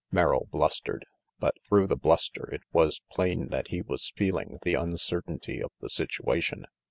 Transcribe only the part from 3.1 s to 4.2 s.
203 i plain that he was